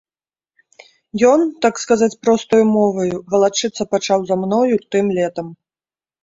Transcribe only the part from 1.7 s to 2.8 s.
сказаць, простаю